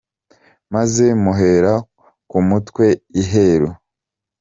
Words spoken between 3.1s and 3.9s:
iheru